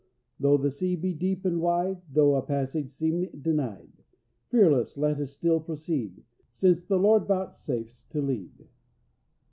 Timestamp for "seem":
2.89-3.29